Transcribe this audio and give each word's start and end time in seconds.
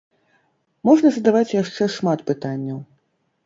Можна 0.89 1.11
задаваць 1.19 1.55
яшчэ 1.61 1.91
шмат 1.99 2.27
пытанняў. 2.33 2.85